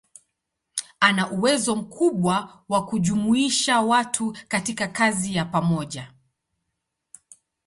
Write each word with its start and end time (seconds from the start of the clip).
Ana 0.99 1.31
uwezo 1.31 1.75
mkubwa 1.75 2.63
wa 2.69 2.85
kujumuisha 2.85 3.81
watu 3.81 4.37
katika 4.47 4.87
kazi 4.87 5.35
ya 5.35 5.45
pamoja. 5.45 6.11